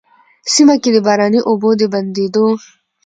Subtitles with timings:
[0.53, 2.47] سيمه کي د باراني اوبو د بندېدو،